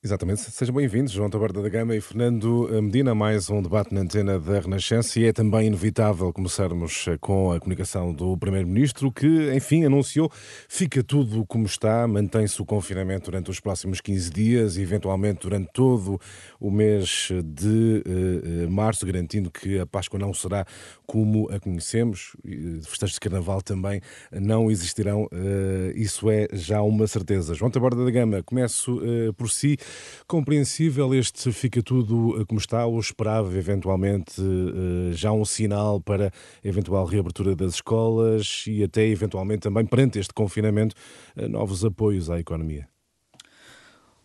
Exatamente, 0.00 0.42
sejam 0.52 0.76
bem-vindos, 0.76 1.10
João 1.12 1.28
Taborda 1.28 1.60
da 1.60 1.68
Gama 1.68 1.96
e 1.96 2.00
Fernando 2.00 2.68
Medina, 2.80 3.16
mais 3.16 3.50
um 3.50 3.60
debate 3.60 3.92
na 3.92 4.02
antena 4.02 4.38
da 4.38 4.60
Renascença. 4.60 5.18
E 5.18 5.24
é 5.24 5.32
também 5.32 5.66
inevitável 5.66 6.32
começarmos 6.32 7.08
eh, 7.08 7.18
com 7.18 7.50
a 7.50 7.58
comunicação 7.58 8.14
do 8.14 8.38
Primeiro-Ministro 8.38 9.10
que, 9.10 9.52
enfim, 9.52 9.84
anunciou 9.84 10.30
fica 10.68 11.02
tudo 11.02 11.44
como 11.46 11.66
está, 11.66 12.06
mantém-se 12.06 12.62
o 12.62 12.64
confinamento 12.64 13.24
durante 13.24 13.50
os 13.50 13.58
próximos 13.58 14.00
15 14.00 14.30
dias 14.30 14.76
e 14.76 14.82
eventualmente 14.82 15.40
durante 15.40 15.68
todo 15.72 16.20
o 16.60 16.70
mês 16.70 17.30
de 17.44 18.04
uh, 18.06 18.70
março, 18.70 19.04
garantindo 19.04 19.50
que 19.50 19.80
a 19.80 19.86
Páscoa 19.86 20.16
não 20.16 20.32
será 20.32 20.64
como 21.08 21.50
a 21.50 21.58
conhecemos, 21.58 22.36
festejos 22.84 23.14
de 23.14 23.20
Carnaval 23.20 23.62
também 23.62 24.00
não 24.30 24.70
existirão, 24.70 25.24
uh, 25.24 25.90
isso 25.96 26.30
é 26.30 26.46
já 26.52 26.82
uma 26.82 27.08
certeza. 27.08 27.52
João 27.52 27.68
Taborda 27.68 28.04
da 28.04 28.10
Gama, 28.12 28.44
começo 28.44 28.98
uh, 28.98 29.34
por 29.34 29.50
si, 29.50 29.76
Compreensível 30.26 31.14
este 31.14 31.50
fica 31.52 31.82
tudo 31.82 32.40
eh, 32.40 32.44
como 32.44 32.60
está 32.60 32.84
ou 32.84 32.98
esperava 33.00 33.56
eventualmente 33.56 34.40
eh, 34.40 35.12
já 35.12 35.32
um 35.32 35.44
sinal 35.44 36.00
para 36.00 36.30
eventual 36.62 37.06
reabertura 37.06 37.56
das 37.56 37.74
escolas 37.74 38.64
e 38.66 38.82
até 38.82 39.06
eventualmente 39.06 39.60
também 39.60 39.86
perante 39.86 40.18
este 40.18 40.34
confinamento 40.34 40.94
eh, 41.36 41.48
novos 41.48 41.84
apoios 41.84 42.28
à 42.28 42.38
economia? 42.38 42.88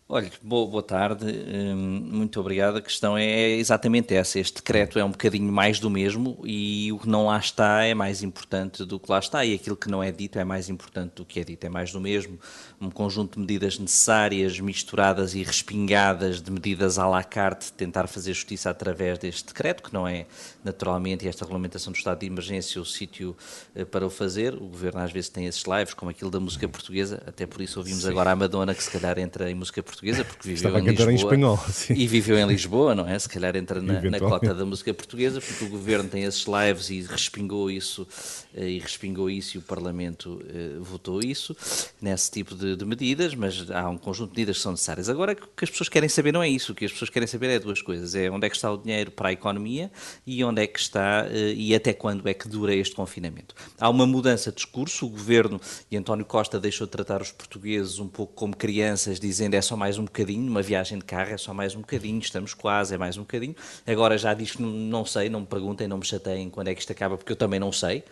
Olha, 0.06 0.30
boa, 0.42 0.82
tarde, 0.82 1.24
hum, 1.24 2.08
muito 2.12 2.38
obrigado. 2.38 2.76
A 2.76 2.82
questão 2.82 3.16
é 3.16 3.52
exatamente 3.52 4.14
essa. 4.14 4.38
Este 4.38 4.56
decreto 4.56 4.98
é 4.98 5.04
um 5.04 5.10
bocadinho 5.10 5.50
mais 5.50 5.80
do 5.80 5.88
mesmo 5.88 6.38
e 6.44 6.92
o 6.92 6.98
que 6.98 7.08
não 7.08 7.24
lá 7.24 7.38
está 7.38 7.82
é 7.84 7.94
mais 7.94 8.22
importante 8.22 8.84
do 8.84 9.00
que 9.00 9.10
lá 9.10 9.18
está, 9.18 9.42
e 9.46 9.54
aquilo 9.54 9.74
que 9.74 9.88
não 9.88 10.02
é 10.02 10.12
dito 10.12 10.38
é 10.38 10.44
mais 10.44 10.68
importante 10.68 11.14
do 11.14 11.24
que 11.24 11.40
é 11.40 11.44
dito. 11.44 11.64
É 11.64 11.70
mais 11.70 11.90
do 11.90 12.02
mesmo. 12.02 12.38
Um 12.78 12.90
conjunto 12.90 13.36
de 13.36 13.40
medidas 13.40 13.78
necessárias, 13.78 14.60
misturadas 14.60 15.34
e 15.34 15.42
respingadas 15.42 16.42
de 16.42 16.50
medidas 16.50 16.98
à 16.98 17.08
la 17.08 17.24
carte, 17.24 17.72
tentar 17.72 18.06
fazer 18.06 18.34
justiça 18.34 18.68
através 18.68 19.18
deste 19.18 19.46
decreto, 19.46 19.82
que 19.82 19.94
não 19.94 20.06
é 20.06 20.26
naturalmente, 20.62 21.26
esta 21.26 21.46
regulamentação 21.46 21.92
do 21.92 21.96
estado 21.96 22.20
de 22.20 22.26
emergência, 22.26 22.78
o 22.78 22.84
sítio 22.84 23.34
eh, 23.74 23.86
para 23.86 24.06
o 24.06 24.10
fazer. 24.10 24.54
O 24.54 24.66
governo 24.66 25.00
às 25.00 25.10
vezes 25.10 25.30
tem 25.30 25.46
esses 25.46 25.64
lives, 25.64 25.94
como 25.94 26.10
aquilo 26.10 26.30
da 26.30 26.38
música 26.38 26.68
portuguesa, 26.68 27.22
até 27.26 27.46
por 27.46 27.62
isso 27.62 27.78
ouvimos 27.78 28.02
Sim. 28.02 28.10
agora 28.10 28.32
a 28.32 28.36
Madonna, 28.36 28.74
que 28.74 28.82
se 28.82 28.90
calhar 28.90 29.18
entra 29.18 29.50
em 29.50 29.54
música 29.54 29.82
portuguesa 29.82 30.03
portuguesa, 30.04 30.24
porque 30.24 30.48
viveu 30.48 30.68
Estava 30.68 30.80
em 30.80 30.84
Lisboa. 30.84 31.12
Em 31.12 31.14
espanhol, 31.14 31.58
sim. 31.70 31.94
E 31.94 32.06
viveu 32.06 32.38
em 32.38 32.46
Lisboa, 32.46 32.94
não 32.94 33.08
é? 33.08 33.18
Se 33.18 33.28
calhar 33.28 33.56
entra 33.56 33.80
na, 33.80 34.02
na 34.02 34.18
cota 34.18 34.54
da 34.54 34.64
música 34.64 34.92
portuguesa, 34.92 35.40
porque 35.40 35.64
o 35.64 35.68
governo 35.68 36.08
tem 36.08 36.24
esses 36.24 36.44
lives 36.44 36.90
e 36.90 37.00
respingou 37.00 37.70
isso, 37.70 38.06
eh, 38.54 38.68
e 38.68 38.78
respingou 38.78 39.30
isso 39.30 39.56
e 39.56 39.58
o 39.58 39.62
Parlamento 39.62 40.42
uh, 40.42 40.82
votou 40.82 41.20
isso, 41.20 41.56
nesse 42.00 42.30
tipo 42.30 42.54
de, 42.54 42.76
de, 42.76 42.84
medidas, 42.84 43.34
mas 43.34 43.70
há 43.70 43.88
um 43.88 43.96
conjunto 43.96 44.30
de 44.30 44.36
medidas 44.36 44.58
que 44.58 44.62
são 44.62 44.72
necessárias. 44.72 45.08
Agora, 45.08 45.32
o 45.32 45.56
que 45.56 45.64
as 45.64 45.70
pessoas 45.70 45.88
querem 45.88 46.08
saber 46.08 46.32
não 46.32 46.42
é 46.42 46.48
isso, 46.48 46.72
o 46.72 46.74
que 46.74 46.84
as 46.84 46.92
pessoas 46.92 47.10
querem 47.10 47.26
saber 47.26 47.48
é 47.48 47.58
duas 47.58 47.80
coisas, 47.80 48.14
é 48.14 48.30
onde 48.30 48.46
é 48.46 48.50
que 48.50 48.56
está 48.56 48.70
o 48.70 48.76
dinheiro 48.76 49.10
para 49.10 49.30
a 49.30 49.32
economia 49.32 49.90
e 50.26 50.44
onde 50.44 50.62
é 50.62 50.66
que 50.66 50.78
está, 50.78 51.26
uh, 51.26 51.34
e 51.34 51.74
até 51.74 51.92
quando 51.92 52.28
é 52.28 52.34
que 52.34 52.48
dura 52.48 52.74
este 52.74 52.94
confinamento. 52.94 53.54
Há 53.78 53.88
uma 53.88 54.06
mudança 54.06 54.50
de 54.50 54.56
discurso, 54.56 55.06
o 55.06 55.08
governo 55.08 55.60
e 55.90 55.96
António 55.96 56.24
Costa 56.24 56.60
deixou 56.60 56.86
de 56.86 56.90
tratar 56.90 57.22
os 57.22 57.32
portugueses 57.32 57.98
um 57.98 58.08
pouco 58.08 58.34
como 58.34 58.56
crianças, 58.56 59.18
dizendo 59.18 59.54
é 59.54 59.62
só 59.62 59.76
mais 59.76 59.83
mais 59.84 59.98
um 59.98 60.04
bocadinho, 60.04 60.50
uma 60.50 60.62
viagem 60.62 60.96
de 60.96 61.04
carro 61.04 61.34
é 61.34 61.36
só 61.36 61.52
mais 61.52 61.74
um 61.74 61.80
bocadinho, 61.80 62.18
estamos 62.18 62.54
quase, 62.54 62.94
é 62.94 62.96
mais 62.96 63.18
um 63.18 63.20
bocadinho. 63.20 63.54
Agora 63.86 64.16
já 64.16 64.32
diz 64.32 64.52
que 64.52 64.62
não, 64.62 64.70
não 64.70 65.04
sei, 65.04 65.28
não 65.28 65.40
me 65.40 65.46
perguntem, 65.46 65.86
não 65.86 65.98
me 65.98 66.06
chateiem 66.06 66.48
quando 66.48 66.68
é 66.68 66.74
que 66.74 66.80
isto 66.80 66.90
acaba, 66.90 67.18
porque 67.18 67.32
eu 67.32 67.36
também 67.36 67.60
não 67.60 67.70
sei. 67.70 68.02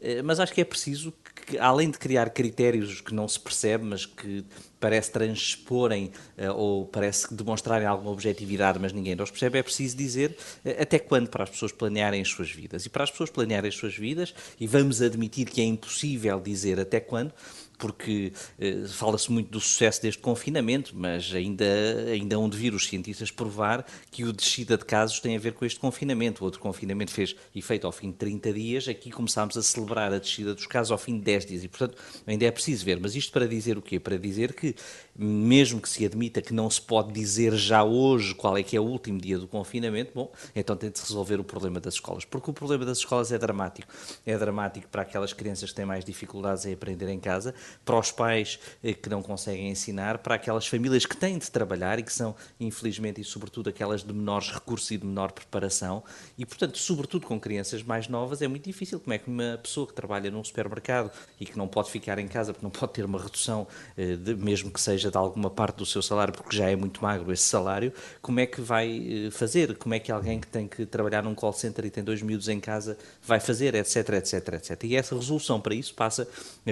Eh, 0.00 0.22
mas 0.22 0.38
acho 0.38 0.52
que 0.52 0.60
é 0.60 0.64
preciso 0.64 1.12
que, 1.46 1.58
além 1.58 1.90
de 1.90 1.98
criar 1.98 2.30
critérios 2.30 3.00
que 3.00 3.12
não 3.12 3.26
se 3.26 3.40
percebe, 3.40 3.84
mas 3.84 4.06
que 4.06 4.44
parece 4.78 5.10
transporem 5.10 6.12
eh, 6.36 6.48
ou 6.48 6.86
parece 6.86 7.34
demonstrarem 7.34 7.88
alguma 7.88 8.12
objetividade, 8.12 8.78
mas 8.78 8.92
ninguém 8.92 9.20
os 9.20 9.30
percebe, 9.30 9.58
é 9.58 9.62
preciso 9.64 9.96
dizer 9.96 10.36
eh, 10.64 10.80
até 10.80 10.98
quando 10.98 11.28
para 11.28 11.42
as 11.42 11.50
pessoas 11.50 11.72
planearem 11.72 12.20
as 12.20 12.28
suas 12.28 12.50
vidas. 12.50 12.86
E 12.86 12.88
para 12.88 13.02
as 13.02 13.10
pessoas 13.10 13.30
planearem 13.30 13.68
as 13.68 13.74
suas 13.74 13.96
vidas, 13.96 14.32
e 14.60 14.66
vamos 14.66 15.02
admitir 15.02 15.46
que 15.48 15.60
é 15.60 15.64
impossível 15.64 16.38
dizer 16.40 16.78
até 16.78 17.00
quando, 17.00 17.32
porque 17.78 18.32
eh, 18.58 18.84
fala-se 18.88 19.30
muito 19.30 19.50
do 19.50 19.60
sucesso 19.60 20.02
deste 20.02 20.20
confinamento, 20.20 20.92
mas 20.94 21.32
ainda, 21.34 21.64
ainda 22.10 22.38
onde 22.38 22.56
vir 22.56 22.74
os 22.74 22.86
cientistas 22.86 23.30
provar 23.30 23.86
que 24.10 24.24
o 24.24 24.32
descida 24.32 24.76
de 24.76 24.84
casos 24.84 25.20
tem 25.20 25.36
a 25.36 25.38
ver 25.38 25.52
com 25.52 25.64
este 25.64 25.78
confinamento. 25.78 26.42
O 26.42 26.44
outro 26.44 26.60
confinamento 26.60 27.10
fez 27.10 27.34
efeito 27.54 27.86
ao 27.86 27.92
fim 27.92 28.10
de 28.10 28.16
30 28.16 28.52
dias, 28.52 28.88
aqui 28.88 29.10
começámos 29.10 29.56
a 29.56 29.62
celebrar 29.62 30.12
a 30.12 30.18
descida 30.18 30.54
dos 30.54 30.66
casos 30.66 30.90
ao 30.90 30.98
fim 30.98 31.18
de 31.18 31.24
10 31.24 31.46
dias 31.46 31.64
e, 31.64 31.68
portanto, 31.68 31.96
ainda 32.26 32.44
é 32.44 32.50
preciso 32.50 32.84
ver. 32.84 32.98
Mas 33.00 33.14
isto 33.14 33.32
para 33.32 33.46
dizer 33.46 33.78
o 33.78 33.82
quê? 33.82 33.98
Para 34.00 34.18
dizer 34.18 34.54
que, 34.54 34.74
mesmo 35.18 35.80
que 35.80 35.88
se 35.88 36.04
admita 36.04 36.42
que 36.42 36.52
não 36.52 36.68
se 36.68 36.80
pode 36.80 37.12
dizer 37.12 37.54
já 37.54 37.82
hoje 37.82 38.34
qual 38.34 38.56
é 38.56 38.62
que 38.62 38.76
é 38.76 38.80
o 38.80 38.84
último 38.84 39.18
dia 39.20 39.38
do 39.38 39.46
confinamento, 39.46 40.12
bom, 40.14 40.30
então 40.54 40.76
tem 40.76 40.90
de 40.90 40.98
se 40.98 41.04
resolver 41.06 41.40
o 41.40 41.44
problema 41.44 41.80
das 41.80 41.94
escolas, 41.94 42.24
porque 42.24 42.50
o 42.50 42.52
problema 42.52 42.84
das 42.84 42.98
escolas 42.98 43.32
é 43.32 43.38
dramático. 43.38 43.92
É 44.24 44.36
dramático 44.36 44.88
para 44.88 45.02
aquelas 45.02 45.32
crianças 45.32 45.70
que 45.70 45.76
têm 45.76 45.84
mais 45.84 46.04
dificuldades 46.04 46.66
em 46.66 46.72
aprender 46.72 47.08
em 47.08 47.18
casa, 47.18 47.54
para 47.84 47.98
os 47.98 48.10
pais 48.10 48.58
eh, 48.82 48.92
que 48.92 49.08
não 49.08 49.22
conseguem 49.22 49.70
ensinar, 49.70 50.18
para 50.18 50.34
aquelas 50.34 50.66
famílias 50.66 51.06
que 51.06 51.16
têm 51.16 51.38
de 51.38 51.50
trabalhar 51.50 51.98
e 51.98 52.02
que 52.02 52.12
são, 52.12 52.34
infelizmente, 52.60 53.20
e 53.20 53.24
sobretudo 53.24 53.70
aquelas 53.70 54.02
de 54.02 54.12
menores 54.12 54.50
recursos 54.50 54.90
e 54.90 54.98
de 54.98 55.06
menor 55.06 55.32
preparação, 55.32 56.02
e, 56.36 56.44
portanto, 56.44 56.78
sobretudo 56.78 57.26
com 57.26 57.40
crianças 57.40 57.82
mais 57.82 58.08
novas, 58.08 58.42
é 58.42 58.48
muito 58.48 58.64
difícil. 58.64 59.00
Como 59.00 59.12
é 59.12 59.18
que 59.18 59.28
uma 59.28 59.58
pessoa 59.62 59.86
que 59.86 59.94
trabalha 59.94 60.30
num 60.30 60.42
supermercado 60.44 61.10
e 61.40 61.46
que 61.46 61.56
não 61.56 61.68
pode 61.68 61.90
ficar 61.90 62.18
em 62.18 62.28
casa 62.28 62.52
porque 62.52 62.64
não 62.64 62.70
pode 62.70 62.92
ter 62.92 63.04
uma 63.04 63.20
redução, 63.20 63.66
eh, 63.96 64.16
de, 64.16 64.34
mesmo 64.34 64.70
que 64.70 64.80
seja 64.80 65.05
de 65.10 65.18
alguma 65.18 65.50
parte 65.50 65.76
do 65.76 65.86
seu 65.86 66.00
salário, 66.00 66.32
porque 66.32 66.56
já 66.56 66.70
é 66.70 66.76
muito 66.76 67.02
magro 67.02 67.32
esse 67.32 67.44
salário, 67.44 67.92
como 68.22 68.40
é 68.40 68.46
que 68.46 68.60
vai 68.60 69.26
eh, 69.26 69.30
fazer? 69.30 69.76
Como 69.76 69.94
é 69.94 69.98
que 69.98 70.10
alguém 70.10 70.40
que 70.40 70.46
tem 70.46 70.66
que 70.66 70.86
trabalhar 70.86 71.22
num 71.22 71.34
call 71.34 71.52
center 71.52 71.84
e 71.84 71.90
tem 71.90 72.02
dois 72.02 72.22
miúdos 72.22 72.48
em 72.48 72.60
casa 72.60 72.96
vai 73.22 73.40
fazer, 73.40 73.74
etc, 73.74 74.08
etc, 74.10 74.54
etc. 74.54 74.84
E 74.84 74.96
essa 74.96 75.14
resolução 75.14 75.60
para 75.60 75.74
isso 75.74 75.94
passa 75.94 76.26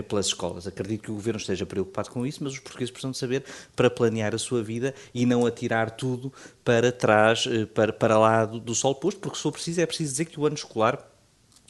pelas 0.08 0.26
escolas. 0.26 0.66
Acredito 0.66 0.94
acredito 0.94 1.02
que 1.02 1.10
o 1.10 1.14
governo 1.14 1.40
esteja 1.40 1.66
preocupado 1.66 2.10
com 2.10 2.26
isso, 2.26 2.42
mas 2.42 2.52
os 2.52 2.58
portugueses 2.58 2.90
precisam 2.90 3.10
de 3.10 3.18
saber 3.18 3.44
para 3.74 3.90
planear 3.90 4.34
a 4.34 4.38
sua 4.38 4.62
vida 4.62 4.94
e 5.12 5.26
não 5.26 5.46
atirar 5.46 5.90
tudo 5.90 6.32
para 6.64 6.92
trás, 6.92 7.46
eh, 7.46 7.66
para, 7.66 7.92
para 7.92 8.18
lá 8.18 8.44
do, 8.44 8.60
do 8.60 8.74
sol 8.74 8.94
posto, 8.94 9.20
porque 9.20 9.36
se 9.36 9.42
for 9.42 9.52
preciso, 9.52 9.80
é 9.80 9.86
preciso 9.86 10.12
dizer 10.12 10.24
que 10.26 10.38
o 10.38 10.46
ano 10.46 10.54
escolar 10.54 11.13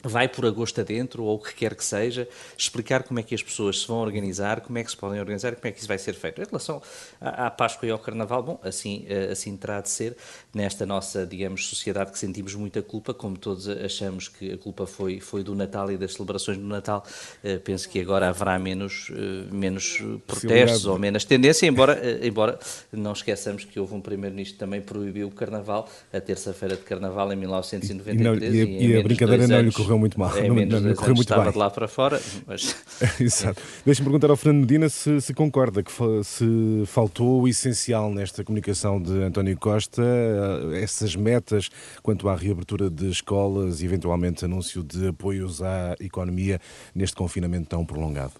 vai 0.05 0.27
por 0.27 0.45
agosto 0.45 0.79
adentro, 0.79 1.23
ou 1.23 1.35
o 1.35 1.39
que 1.39 1.53
quer 1.53 1.75
que 1.75 1.83
seja, 1.83 2.27
explicar 2.57 3.03
como 3.03 3.19
é 3.19 3.23
que 3.23 3.33
as 3.33 3.41
pessoas 3.41 3.81
se 3.81 3.87
vão 3.87 3.97
organizar, 3.97 4.61
como 4.61 4.77
é 4.77 4.83
que 4.83 4.91
se 4.91 4.97
podem 4.97 5.19
organizar 5.19 5.53
e 5.53 5.55
como 5.55 5.67
é 5.67 5.71
que 5.71 5.79
isso 5.79 5.87
vai 5.87 5.97
ser 5.97 6.13
feito. 6.13 6.41
Em 6.41 6.45
relação 6.45 6.81
à, 7.19 7.47
à 7.47 7.51
Páscoa 7.51 7.87
e 7.87 7.91
ao 7.91 7.99
Carnaval, 7.99 8.43
bom, 8.43 8.59
assim, 8.63 9.05
eh, 9.09 9.29
assim 9.31 9.57
terá 9.57 9.81
de 9.81 9.89
ser 9.89 10.15
nesta 10.53 10.85
nossa, 10.85 11.25
digamos, 11.25 11.67
sociedade 11.67 12.11
que 12.11 12.19
sentimos 12.19 12.53
muita 12.55 12.81
culpa, 12.81 13.13
como 13.13 13.37
todos 13.37 13.67
achamos 13.67 14.27
que 14.27 14.53
a 14.53 14.57
culpa 14.57 14.85
foi, 14.85 15.19
foi 15.19 15.43
do 15.43 15.55
Natal 15.55 15.91
e 15.91 15.97
das 15.97 16.13
celebrações 16.13 16.57
do 16.57 16.65
Natal, 16.65 17.03
uh, 17.43 17.59
penso 17.61 17.89
que 17.89 17.99
agora 17.99 18.29
haverá 18.29 18.57
menos, 18.59 19.09
uh, 19.09 19.53
menos 19.53 20.01
protestos 20.27 20.85
ou 20.85 20.99
menos 20.99 21.25
tendência, 21.25 21.65
embora, 21.65 21.99
embora 22.25 22.59
não 22.91 23.13
esqueçamos 23.13 23.63
que 23.65 23.79
houve 23.79 23.93
um 23.93 24.01
primeiro-ministro 24.01 24.55
que 24.55 24.59
também 24.59 24.81
proibiu 24.81 25.27
o 25.27 25.31
Carnaval, 25.31 25.89
a 26.13 26.21
terça-feira 26.21 26.75
de 26.75 26.83
Carnaval 26.83 27.33
em 27.33 27.35
1993. 27.35 28.19
E, 28.19 28.23
não, 28.23 28.35
e, 28.35 28.87
e, 28.87 28.91
e 28.91 28.97
a 28.97 29.03
brincadeira 29.03 29.47
não 29.47 29.61
lhe 29.61 29.71
correu 29.71 29.94
correu 29.95 29.99
muito 29.99 30.19
mal. 30.19 30.37
É, 30.37 30.47
não, 30.47 30.55
menos 30.55 30.81
não, 30.81 30.89
não 30.89 30.95
correu 30.95 31.15
muito 31.15 31.23
estava 31.23 31.43
bem. 31.43 31.51
de 31.53 31.57
lá 31.57 31.69
para 31.69 31.87
fora. 31.87 32.21
Mas... 32.45 32.75
Exato. 33.19 33.61
Deixa-me 33.85 34.05
perguntar 34.05 34.29
ao 34.29 34.35
Fernando 34.35 34.61
Medina 34.61 34.89
se, 34.89 35.19
se, 35.21 35.33
concorda 35.33 35.81
que 35.81 35.91
se 36.23 36.83
faltou 36.85 37.41
o 37.41 37.47
essencial 37.47 38.11
nesta 38.11 38.43
comunicação 38.43 39.01
de 39.01 39.23
António 39.23 39.57
Costa, 39.57 40.01
eh, 40.03 40.81
essas 40.81 41.15
metas 41.15 41.69
quanto 42.03 42.27
à 42.29 42.35
reabertura 42.35 42.89
de 42.89 43.09
escolas 43.09 43.81
e 43.81 43.85
eventualmente 43.85 44.45
anúncio 44.45 44.83
de 44.83 45.07
apoios 45.07 45.61
à 45.61 45.95
economia 45.99 46.59
neste 46.93 47.15
confinamento 47.15 47.69
tão 47.69 47.85
prolongado. 47.85 48.33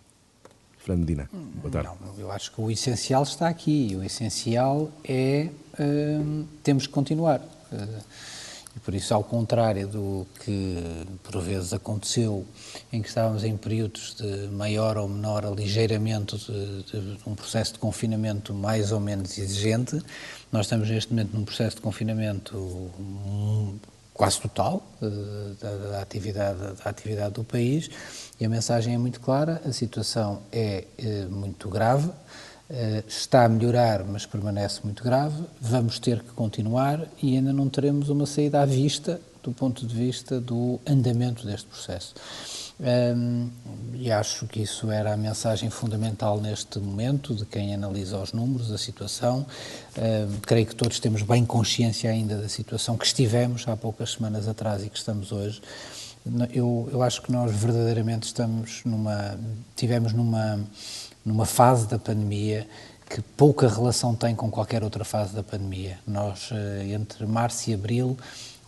Fernando 0.77 0.99
Medina, 0.99 1.29
boa 1.33 1.71
tarde. 1.71 1.89
Não, 1.99 2.19
eu 2.19 2.31
acho 2.31 2.51
que 2.51 2.61
o 2.61 2.69
essencial 2.69 3.23
está 3.23 3.47
aqui. 3.47 3.95
O 3.99 4.03
essencial 4.03 4.91
é 5.03 5.49
uh, 5.79 6.45
temos 6.61 6.85
que 6.85 6.93
continuar. 6.93 7.39
Uh, 7.71 8.03
e 8.75 8.79
por 8.79 8.93
isso, 8.93 9.13
ao 9.13 9.23
contrário 9.23 9.87
do 9.87 10.27
que 10.43 11.05
por 11.23 11.41
vezes 11.41 11.73
aconteceu, 11.73 12.45
em 12.91 13.01
que 13.01 13.07
estávamos 13.07 13.43
em 13.43 13.55
períodos 13.55 14.15
de 14.15 14.47
maior 14.49 14.97
ou 14.97 15.07
menor 15.07 15.45
aligeiramento 15.45 16.37
de, 16.37 16.83
de, 16.83 17.17
um 17.25 17.35
processo 17.35 17.73
de 17.73 17.79
confinamento 17.79 18.53
mais 18.53 18.91
ou 18.91 18.99
menos 18.99 19.37
exigente, 19.37 20.01
nós 20.51 20.65
estamos 20.65 20.89
neste 20.89 21.11
momento 21.11 21.33
num 21.33 21.45
processo 21.45 21.77
de 21.77 21.81
confinamento 21.81 22.91
quase 24.13 24.39
total 24.39 24.85
uh, 25.01 25.55
da, 25.61 25.75
da, 25.75 26.01
atividade, 26.01 26.59
da 26.59 26.89
atividade 26.89 27.33
do 27.33 27.43
país 27.43 27.89
e 28.39 28.45
a 28.45 28.49
mensagem 28.49 28.95
é 28.95 28.97
muito 28.97 29.19
clara, 29.19 29.61
a 29.65 29.71
situação 29.73 30.41
é 30.51 30.85
uh, 30.99 31.31
muito 31.31 31.69
grave, 31.69 32.09
está 33.07 33.45
a 33.45 33.49
melhorar, 33.49 34.03
mas 34.03 34.25
permanece 34.25 34.81
muito 34.83 35.03
grave. 35.03 35.43
Vamos 35.61 35.99
ter 35.99 36.21
que 36.21 36.31
continuar 36.31 37.05
e 37.21 37.35
ainda 37.37 37.53
não 37.53 37.69
teremos 37.69 38.09
uma 38.09 38.25
saída 38.25 38.61
à 38.61 38.65
vista 38.65 39.19
do 39.43 39.51
ponto 39.51 39.85
de 39.85 39.95
vista 39.95 40.41
do 40.41 40.79
andamento 40.87 41.45
deste 41.45 41.67
processo. 41.67 42.15
Um, 42.77 43.49
e 43.93 44.11
acho 44.11 44.45
que 44.47 44.61
isso 44.61 44.91
era 44.91 45.13
a 45.13 45.17
mensagem 45.17 45.69
fundamental 45.69 46.41
neste 46.41 46.77
momento 46.79 47.33
de 47.33 47.45
quem 47.45 47.73
analisa 47.73 48.17
os 48.17 48.33
números, 48.33 48.71
a 48.71 48.77
situação. 48.77 49.45
Um, 49.97 50.39
creio 50.41 50.65
que 50.65 50.75
todos 50.75 50.99
temos 50.99 51.21
bem 51.21 51.45
consciência 51.45 52.09
ainda 52.09 52.37
da 52.37 52.49
situação 52.49 52.97
que 52.97 53.05
estivemos 53.05 53.65
há 53.67 53.77
poucas 53.77 54.13
semanas 54.13 54.47
atrás 54.47 54.83
e 54.83 54.89
que 54.89 54.97
estamos 54.97 55.31
hoje. 55.31 55.61
Eu, 56.51 56.89
eu 56.91 57.03
acho 57.03 57.21
que 57.21 57.31
nós 57.31 57.55
verdadeiramente 57.55 58.23
estamos 58.23 58.81
numa, 58.83 59.39
tivemos 59.75 60.11
numa, 60.11 60.59
numa 61.25 61.45
fase 61.45 61.87
da 61.87 61.97
pandemia 61.97 62.67
que 63.09 63.21
pouca 63.21 63.67
relação 63.67 64.15
tem 64.15 64.35
com 64.35 64.49
qualquer 64.49 64.83
outra 64.83 65.03
fase 65.03 65.33
da 65.33 65.43
pandemia. 65.43 65.99
Nós, 66.07 66.49
eh, 66.51 66.87
entre 66.91 67.25
março 67.25 67.69
e 67.69 67.73
abril, 67.73 68.17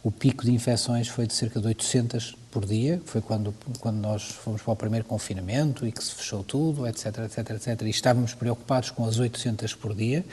o 0.04 0.12
pico 0.12 0.46
de 0.46 0.54
infecções 0.54 1.08
foi 1.08 1.28
de 1.28 1.34
cerca 1.34 1.60
de 1.60 1.68
800 1.68 2.36
por 2.52 2.66
dia, 2.66 3.02
foi 3.06 3.20
quando, 3.20 3.54
quando 3.80 3.98
nós 3.98 4.24
fomos 4.24 4.62
para 4.62 4.72
o 4.72 4.76
primeiro 4.76 5.06
confinamento 5.06 5.86
e 5.86 5.92
que 5.92 6.04
se 6.04 6.14
fechou 6.14 6.44
tudo, 6.44 6.88
etc, 6.88 7.06
etc, 7.26 7.50
etc. 7.50 7.82
E 7.82 7.90
estávamos 7.90 8.34
preocupados 8.34 8.90
com 8.92 9.06
as 9.06 9.20
800 9.20 9.74
por 9.74 9.94
dia. 9.94 10.24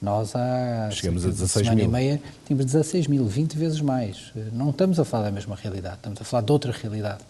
Nós, 0.00 0.34
há 0.34 0.88
Chegamos 0.90 1.24
a 1.24 1.28
16 1.28 1.66
semana 1.66 1.74
mil. 1.74 1.84
e 1.84 1.88
meia, 1.88 2.22
tínhamos 2.46 2.64
16 2.64 3.06
mil, 3.08 3.26
20 3.26 3.58
vezes 3.58 3.80
mais. 3.80 4.32
Não 4.52 4.70
estamos 4.70 4.98
a 4.98 5.04
falar 5.04 5.24
da 5.24 5.30
mesma 5.32 5.56
realidade, 5.56 5.96
estamos 5.96 6.20
a 6.20 6.24
falar 6.24 6.42
de 6.42 6.52
outra 6.52 6.72
realidade. 6.72 7.20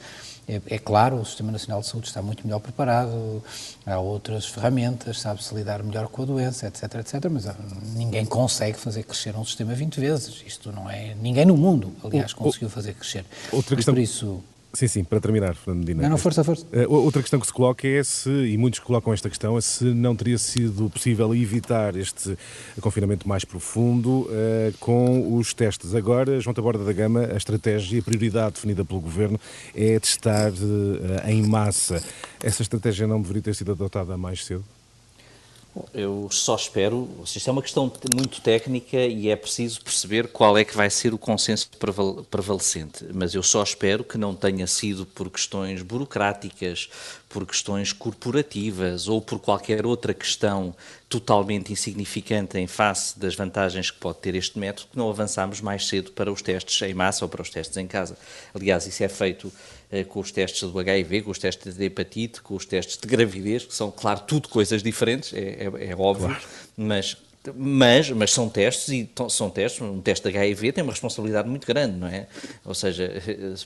É, 0.49 0.61
é, 0.67 0.79
claro, 0.79 1.17
o 1.17 1.25
Sistema 1.27 1.53
Nacional 1.53 1.83
de 1.83 1.89
Saúde 1.89 2.07
está 2.07 2.23
muito 2.23 2.43
melhor 2.47 2.59
preparado, 2.59 3.43
há 3.85 3.99
outras 3.99 4.47
ferramentas, 4.47 5.21
sabe-se 5.21 5.55
lidar 5.55 5.83
melhor 5.83 6.09
com 6.09 6.23
a 6.23 6.25
doença, 6.25 6.67
etc, 6.67 6.95
etc, 6.95 7.31
mas 7.31 7.47
ah, 7.47 7.55
ninguém 7.95 8.25
consegue 8.25 8.79
fazer 8.79 9.03
crescer 9.03 9.37
um 9.37 9.45
sistema 9.45 9.75
20 9.75 10.01
vezes. 10.01 10.43
Isto 10.47 10.73
não 10.73 10.89
é... 10.89 11.15
Ninguém 11.21 11.45
no 11.45 11.57
mundo, 11.57 11.93
aliás, 12.03 12.33
conseguiu 12.33 12.71
fazer 12.71 12.95
crescer. 12.95 13.27
Outra 13.53 13.77
questão... 13.77 13.93
E 13.93 13.97
por 13.97 14.03
isso... 14.03 14.43
Sim, 14.73 14.87
sim, 14.87 15.05
para 15.05 15.19
terminar, 15.19 15.55
Fernando 15.55 15.79
Medina. 15.79 16.03
Não, 16.03 16.11
não, 16.11 16.19
força, 16.19 16.45
força. 16.45 16.67
Uh, 16.67 16.93
outra 16.93 17.23
questão 17.23 17.41
que 17.41 17.47
se 17.47 17.53
coloca 17.53 17.89
é 17.89 18.03
se, 18.05 18.31
e 18.31 18.57
muitos 18.59 18.81
colocam 18.81 19.13
esta 19.15 19.29
questão, 19.29 19.57
é 19.57 19.61
se 19.61 19.85
não 19.85 20.15
teria 20.15 20.37
sido 20.37 20.91
possível 20.91 21.35
evitar 21.35 21.97
este 21.97 22.37
confinamento 22.81 23.27
mais 23.27 23.45
profundo 23.45 24.29
uh, 24.29 24.77
com 24.79 25.37
os 25.37 25.55
testes. 25.55 25.95
Agora, 25.95 26.39
João 26.39 26.53
Taborda 26.53 26.85
da 26.85 26.93
Gama, 26.93 27.29
a 27.33 27.37
estratégia 27.37 27.97
e 27.97 28.01
a 28.01 28.03
prioridade 28.03 28.55
definida 28.57 28.85
pelo 28.85 29.01
Governo 29.01 29.41
é 29.75 29.99
testar 29.99 30.53
uh, 30.53 31.27
em 31.27 31.43
massa. 31.43 32.03
Essa 32.43 32.61
estratégia 32.61 33.07
não 33.07 33.21
deveria 33.23 33.43
ter 33.43 33.55
sido 33.55 33.73
adotada 33.73 34.19
mais 34.19 34.45
cedo? 34.45 34.65
Eu 35.93 36.29
só 36.31 36.55
espero, 36.57 37.09
isto 37.25 37.49
é 37.49 37.53
uma 37.53 37.63
questão 37.63 37.93
muito 38.15 38.41
técnica 38.41 38.97
e 38.99 39.29
é 39.29 39.37
preciso 39.37 39.83
perceber 39.83 40.29
qual 40.29 40.57
é 40.57 40.65
que 40.65 40.77
vai 40.77 40.89
ser 40.91 41.13
o 41.13 41.19
consenso 41.19 41.69
prevalecente, 42.31 43.07
mas 43.13 43.35
eu 43.35 43.43
só 43.43 43.63
espero 43.63 44.05
que 44.05 44.17
não 44.17 44.35
tenha 44.35 44.67
sido 44.67 45.05
por 45.07 45.31
questões 45.31 45.83
burocráticas, 45.83 46.89
por 47.29 47.47
questões 47.47 47.93
corporativas 47.93 49.09
ou 49.09 49.21
por 49.21 49.39
qualquer 49.39 49.85
outra 49.85 50.15
questão 50.15 50.75
totalmente 51.09 51.73
insignificante 51.73 52.59
em 52.59 52.67
face 52.67 53.19
das 53.19 53.35
vantagens 53.35 53.91
que 53.91 53.99
pode 53.99 54.19
ter 54.19 54.35
este 54.35 54.59
método, 54.59 54.89
que 54.93 54.99
não 54.99 55.09
avançamos 55.09 55.61
mais 55.61 55.87
cedo 55.87 56.13
para 56.13 56.31
os 56.31 56.43
testes 56.43 56.81
em 56.83 56.95
massa 56.95 57.25
ou 57.25 57.29
para 57.29 57.43
os 57.43 57.51
testes 57.51 57.77
em 57.77 57.87
casa. 57.87 58.17
Aliás, 58.55 58.87
isso 58.87 59.03
é 59.03 59.09
feito 59.09 59.53
com 60.09 60.21
os 60.21 60.31
testes 60.31 60.71
do 60.71 60.79
HIV, 60.79 61.23
com 61.23 61.31
os 61.31 61.39
testes 61.39 61.77
de 61.77 61.85
hepatite, 61.85 62.43
com 62.43 62.55
os 62.55 62.65
testes 62.65 62.99
de 62.99 63.07
gravidez, 63.09 63.65
que 63.65 63.75
são, 63.75 63.91
claro, 63.91 64.21
tudo 64.21 64.49
coisas 64.49 64.83
diferentes, 64.83 65.33
é, 65.33 65.65
é, 65.65 65.91
é 65.91 65.97
óbvio, 65.97 66.29
claro. 66.29 66.45
mas 66.77 67.17
mas, 67.55 68.11
mas 68.11 68.33
são 68.33 68.49
testes 68.49 68.89
e 68.89 69.09
são 69.31 69.49
testes, 69.49 69.81
um 69.81 70.01
teste 70.01 70.29
de 70.29 70.37
HIV 70.37 70.73
tem 70.73 70.83
uma 70.83 70.93
responsabilidade 70.93 71.49
muito 71.49 71.67
grande, 71.67 71.97
não 71.97 72.09
é? 72.09 72.27
Ou 72.65 72.75
seja, 72.75 73.11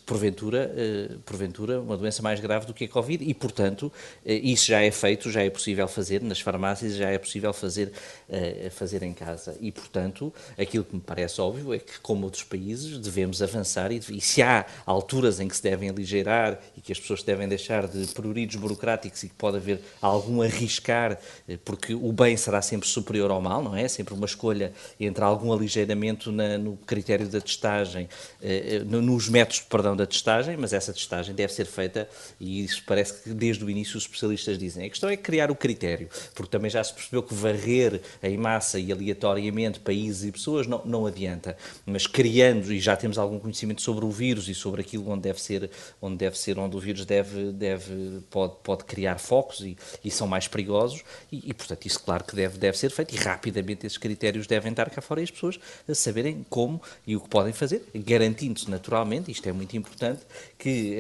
porventura, 0.05 0.73
eh, 0.77 1.15
porventura 1.25 1.81
uma 1.81 1.97
doença 1.97 2.23
mais 2.23 2.39
grave 2.39 2.67
do 2.67 2.75
que 2.75 2.85
a 2.85 2.89
Covid 2.89 3.25
e, 3.25 3.33
portanto, 3.33 3.91
eh, 4.25 4.35
isso 4.35 4.67
já 4.67 4.83
é 4.83 4.91
feito, 4.91 5.31
já 5.31 5.43
é 5.43 5.51
possível 5.51 5.89
fazer 5.89 6.23
nas 6.23 6.41
farmácias, 6.41 6.95
já 6.95 7.11
é 7.11 7.19
possível 7.19 7.53
fazer, 7.53 7.93
eh, 8.29 8.71
fazer 8.71 9.03
em 9.03 9.13
casa. 9.13 9.57
E, 9.61 9.73
portanto, 9.73 10.33
aquilo 10.59 10.85
que 10.85 10.95
me 10.95 11.01
parece 11.01 11.41
óbvio 11.41 11.73
é 11.73 11.79
que, 11.79 11.99
como 12.01 12.25
outros 12.25 12.45
países, 12.45 12.99
devemos 12.99 13.43
avançar 13.43 13.91
e, 13.91 14.01
e 14.11 14.21
se 14.21 14.43
há 14.43 14.67
alturas 14.85 15.41
em 15.41 15.49
que 15.49 15.57
se 15.57 15.63
devem 15.63 15.89
aligeirar 15.89 16.59
e 16.77 16.81
que 16.81 16.93
as 16.93 17.01
pessoas 17.01 17.23
devem 17.23 17.49
deixar 17.49 17.89
de 17.89 18.07
pruridos 18.09 18.57
burocráticos 18.57 19.23
e 19.23 19.29
que 19.29 19.35
pode 19.35 19.57
haver 19.57 19.81
algum 20.01 20.43
arriscar, 20.43 21.19
porque 21.65 21.95
o 21.95 22.13
bem 22.13 22.37
será 22.37 22.61
sempre 22.61 22.89
superior 22.89 23.31
ao 23.31 23.41
mal, 23.41 23.62
não 23.63 23.77
é? 23.77 23.87
Sempre 23.89 24.15
uma 24.15 24.27
escolha 24.27 24.73
entre 24.99 25.25
algum 25.25 25.53
aligeiramento 25.53 26.31
na, 26.31 26.59
no 26.59 26.77
critério 26.77 27.27
da 27.29 27.41
testagem, 27.41 28.09
eh, 28.43 28.83
nos 28.85 29.29
métodos, 29.29 29.61
perdão, 29.61 29.97
da 29.97 30.07
testagem, 30.07 30.57
mas 30.57 30.73
essa 30.73 30.93
testagem 30.93 31.35
deve 31.35 31.53
ser 31.53 31.65
feita, 31.65 32.09
e 32.41 32.65
isso 32.65 32.83
parece 32.87 33.23
que 33.23 33.31
desde 33.31 33.65
o 33.65 33.71
início 33.71 33.97
os 33.97 34.05
especialistas 34.05 34.59
dizem. 34.59 34.87
A 34.87 34.89
questão 34.89 35.09
é 35.09 35.17
criar 35.17 35.51
o 35.51 35.55
critério, 35.55 36.09
porque 36.35 36.51
também 36.51 36.71
já 36.71 36.83
se 36.83 36.93
percebeu 36.93 37.23
que 37.23 37.35
varrer 37.35 38.01
em 38.23 38.37
massa 38.37 38.79
e 38.79 38.93
aleatoriamente 38.93 39.81
países 39.81 40.25
e 40.25 40.33
pessoas 40.33 40.67
não, 40.67 40.83
não 40.85 41.07
adianta, 41.07 41.57
mas 41.87 42.07
criando, 42.07 42.73
e 42.73 42.81
já 42.81 42.97
temos 42.97 43.19
algum 43.19 43.39
conhecimento 43.39 43.83
sobre 43.83 44.05
o 44.05 44.11
vírus 44.11 44.49
e 44.49 44.55
sobre 44.55 44.81
aquilo 44.81 45.09
onde 45.11 45.23
deve 45.23 45.41
ser, 45.41 45.71
onde 46.01 46.17
deve 46.17 46.39
ser, 46.39 46.59
onde 46.59 46.77
o 46.77 46.81
vírus 46.81 47.05
deve, 47.05 47.53
deve, 47.53 48.21
pode, 48.31 48.55
pode 48.63 48.85
criar 48.85 49.19
focos 49.19 49.61
e, 49.61 49.77
e 50.05 50.11
são 50.11 50.27
mais 50.27 50.49
perigosos, 50.49 51.03
e, 51.31 51.51
e 51.51 51.55
portanto 51.55 51.87
isso 51.87 52.01
claro 52.01 52.25
que 52.25 52.35
deve, 52.35 52.59
deve 52.59 52.77
ser 52.77 52.91
feito, 52.91 53.15
e 53.15 53.19
rápido 53.19 53.52
rapidamente 53.53 53.87
esses 53.87 53.99
critérios 53.99 54.47
devem 54.47 54.71
estar 54.71 54.89
cá 54.91 55.01
fora 55.01 55.21
e 55.21 55.25
as 55.25 55.31
pessoas 55.31 55.61
saberem 55.95 56.45
como 56.49 56.81
e 57.07 57.15
o 57.17 57.21
que 57.21 57.29
podem 57.29 57.53
fazer, 57.53 57.85
garantindo-se 57.95 58.71
naturalmente, 58.71 59.31
isto 59.31 59.49
é 59.49 59.53
muito 59.53 59.77
importante, 59.77 60.23
que 60.59 60.99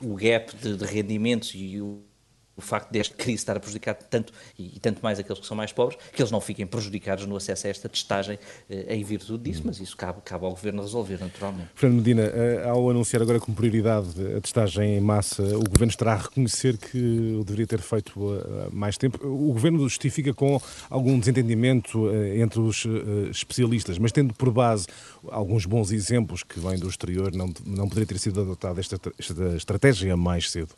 uh, 0.00 0.10
o 0.10 0.14
gap 0.14 0.54
de, 0.56 0.76
de 0.76 0.84
rendimentos 0.84 1.52
e 1.54 1.80
o 1.80 2.00
o 2.62 2.64
facto 2.64 2.90
desta 2.90 3.14
crise 3.14 3.34
estar 3.34 3.56
a 3.56 3.60
prejudicar 3.60 3.94
tanto 3.94 4.32
e, 4.58 4.76
e, 4.76 4.80
tanto 4.80 5.00
mais 5.02 5.18
aqueles 5.18 5.40
que 5.40 5.46
são 5.46 5.56
mais 5.56 5.72
pobres, 5.72 5.98
que 6.12 6.22
eles 6.22 6.30
não 6.30 6.40
fiquem 6.40 6.66
prejudicados 6.66 7.26
no 7.26 7.36
acesso 7.36 7.66
a 7.66 7.70
esta 7.70 7.88
testagem 7.88 8.38
eh, 8.70 8.94
em 8.96 9.02
virtude 9.02 9.50
disso, 9.50 9.62
mas 9.64 9.80
isso 9.80 9.96
cabe, 9.96 10.20
cabe 10.24 10.44
ao 10.44 10.52
Governo 10.52 10.82
resolver, 10.82 11.18
naturalmente. 11.18 11.68
Fernando 11.74 11.98
Medina, 11.98 12.22
eh, 12.22 12.64
ao 12.68 12.88
anunciar 12.88 13.20
agora 13.22 13.40
como 13.40 13.56
prioridade 13.56 14.10
a 14.36 14.40
testagem 14.40 14.96
em 14.96 15.00
massa, 15.00 15.42
o 15.42 15.64
Governo 15.64 15.90
estará 15.90 16.12
a 16.12 16.16
reconhecer 16.16 16.76
que 16.76 17.36
o 17.40 17.44
deveria 17.44 17.66
ter 17.66 17.80
feito 17.80 18.12
há 18.66 18.70
mais 18.70 18.96
tempo. 18.96 19.26
O 19.26 19.52
Governo 19.52 19.80
justifica 19.80 20.32
com 20.32 20.60
algum 20.88 21.18
desentendimento 21.18 22.08
eh, 22.10 22.38
entre 22.38 22.60
os 22.60 22.86
especialistas, 23.30 23.98
mas 23.98 24.12
tendo 24.12 24.32
por 24.34 24.50
base 24.50 24.86
alguns 25.28 25.66
bons 25.66 25.90
exemplos 25.90 26.42
que 26.42 26.60
vêm 26.60 26.78
do 26.78 26.88
exterior, 26.88 27.34
não, 27.34 27.52
não 27.66 27.88
poderia 27.88 28.06
ter 28.06 28.18
sido 28.18 28.40
adotada 28.40 28.80
esta, 28.80 28.98
esta 29.18 29.56
estratégia 29.56 30.16
mais 30.16 30.50
cedo? 30.50 30.74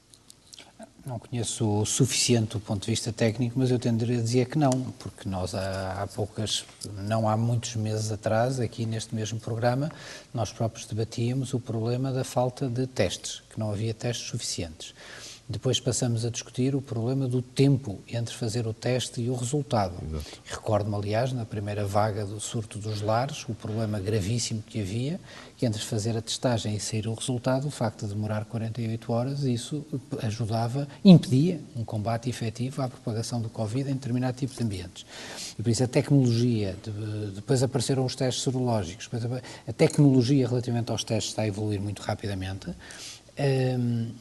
Não 1.06 1.18
conheço 1.18 1.80
o 1.80 1.84
suficiente 1.84 2.52
do 2.52 2.60
ponto 2.60 2.86
de 2.86 2.90
vista 2.90 3.12
técnico, 3.12 3.58
mas 3.58 3.70
eu 3.70 3.78
tenderia 3.78 4.18
a 4.18 4.22
dizer 4.22 4.46
que 4.46 4.56
não, 4.56 4.70
porque 4.98 5.28
nós 5.28 5.54
há, 5.54 6.02
há, 6.02 6.06
poucas, 6.06 6.64
não 6.96 7.28
há 7.28 7.36
muitos 7.36 7.76
meses 7.76 8.10
atrás, 8.10 8.58
aqui 8.58 8.86
neste 8.86 9.14
mesmo 9.14 9.38
programa, 9.38 9.92
nós 10.32 10.50
próprios 10.50 10.86
debatíamos 10.86 11.52
o 11.52 11.60
problema 11.60 12.10
da 12.10 12.24
falta 12.24 12.70
de 12.70 12.86
testes, 12.86 13.42
que 13.50 13.60
não 13.60 13.70
havia 13.70 13.92
testes 13.92 14.28
suficientes. 14.28 14.94
Depois 15.46 15.78
passamos 15.78 16.24
a 16.24 16.30
discutir 16.30 16.74
o 16.74 16.80
problema 16.80 17.28
do 17.28 17.42
tempo 17.42 18.00
entre 18.08 18.34
fazer 18.34 18.66
o 18.66 18.72
teste 18.72 19.20
e 19.20 19.28
o 19.28 19.34
resultado. 19.34 19.94
Recordo-me, 20.46 20.96
aliás, 20.96 21.32
na 21.32 21.44
primeira 21.44 21.84
vaga 21.84 22.24
do 22.24 22.40
surto 22.40 22.78
dos 22.78 23.02
lares, 23.02 23.44
o 23.46 23.54
problema 23.54 24.00
gravíssimo 24.00 24.62
que 24.62 24.80
havia, 24.80 25.20
que 25.56 25.66
entre 25.66 25.82
fazer 25.82 26.16
a 26.16 26.22
testagem 26.22 26.74
e 26.74 26.80
sair 26.80 27.06
o 27.06 27.12
resultado, 27.12 27.68
o 27.68 27.70
facto 27.70 28.06
de 28.06 28.14
demorar 28.14 28.46
48 28.46 29.12
horas, 29.12 29.42
isso 29.42 29.84
ajudava, 30.22 30.88
impedia 31.04 31.60
um 31.76 31.84
combate 31.84 32.30
efetivo 32.30 32.80
à 32.80 32.88
propagação 32.88 33.40
do 33.42 33.50
Covid 33.50 33.90
em 33.90 33.94
determinado 33.94 34.38
tipo 34.38 34.54
de 34.54 34.62
ambientes. 34.62 35.04
E 35.58 35.62
por 35.62 35.68
isso 35.68 35.84
a 35.84 35.88
tecnologia, 35.88 36.74
depois 37.34 37.62
apareceram 37.62 38.04
os 38.06 38.16
testes 38.16 38.42
serológicos, 38.42 39.10
a 39.68 39.72
tecnologia 39.74 40.48
relativamente 40.48 40.90
aos 40.90 41.04
testes 41.04 41.32
está 41.32 41.42
a 41.42 41.46
evoluir 41.46 41.80
muito 41.80 42.00
rapidamente 42.00 42.74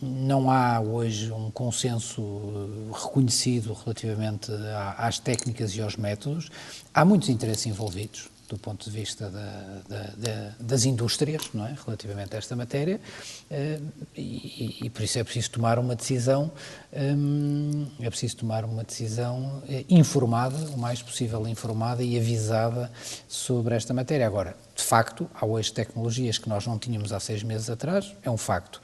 não 0.01 0.49
há 0.49 0.79
hoje 0.79 1.31
um 1.31 1.51
consenso 1.51 2.21
eh, 2.21 2.91
reconhecido 2.91 3.73
relativamente 3.73 4.51
às 4.97 5.19
técnicas 5.19 5.75
e 5.75 5.81
aos 5.81 5.95
métodos. 5.95 6.49
Há 6.93 7.05
muitos 7.05 7.29
interesses 7.29 7.65
envolvidos 7.67 8.29
do 8.53 8.59
ponto 8.59 8.85
de 8.87 8.91
vista 8.91 9.31
da, 9.31 9.81
da, 9.89 10.03
da, 10.15 10.51
das 10.59 10.85
indústrias, 10.85 11.49
não 11.55 11.65
é, 11.65 11.75
relativamente 11.85 12.35
a 12.35 12.37
esta 12.37 12.55
matéria, 12.55 13.01
eh, 13.49 13.79
e, 14.15 14.77
e, 14.83 14.89
por 14.91 15.01
isso 15.01 15.17
é 15.17 15.23
preciso 15.23 15.49
tomar 15.49 15.79
uma 15.79 15.95
decisão, 15.95 16.51
é 16.91 18.09
preciso 18.09 18.37
tomar 18.37 18.63
uma 18.63 18.83
decisão 18.83 19.63
eh, 19.67 19.83
informada, 19.89 20.55
o 20.69 20.77
mais 20.77 21.01
possível 21.01 21.47
informada 21.47 22.03
e 22.03 22.15
avisada 22.15 22.91
sobre 23.27 23.73
esta 23.73 23.91
matéria. 23.91 24.27
Agora, 24.27 24.55
de 24.75 24.83
facto, 24.83 25.27
há 25.33 25.47
hoje 25.47 25.73
tecnologias 25.73 26.37
que 26.37 26.47
nós 26.47 26.67
não 26.67 26.77
tínhamos 26.77 27.11
há 27.11 27.19
seis 27.19 27.41
meses 27.41 27.71
atrás, 27.71 28.13
é 28.21 28.29
um 28.29 28.37
facto. 28.37 28.79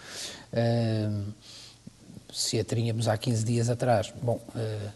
Se 2.32 2.60
a 2.60 2.64
tínhamos 2.64 3.08
há 3.08 3.18
15 3.18 3.44
dias 3.44 3.70
atrás, 3.70 4.14
bom, 4.22 4.40
uh, 4.56 4.90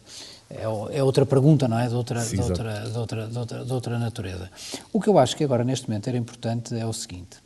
é, 0.49 0.97
é, 0.97 1.03
outra 1.03 1.25
pergunta, 1.25 1.67
não 1.67 1.79
é? 1.79 1.87
De 1.87 1.95
outra, 1.95 2.21
Sim, 2.21 2.37
de, 2.37 2.43
outra, 2.43 2.79
de, 2.81 2.97
outra, 2.97 3.27
de, 3.27 3.37
outra, 3.37 3.65
de 3.65 3.73
outra 3.73 3.99
natureza. 3.99 4.49
O 4.91 5.01
que 5.01 5.09
eu 5.09 5.17
acho 5.17 5.35
que 5.35 5.43
agora, 5.43 5.63
neste 5.63 5.89
momento, 5.89 6.07
era 6.07 6.17
importante 6.17 6.77
é 6.77 6.85
o 6.85 6.93
seguinte. 6.93 7.37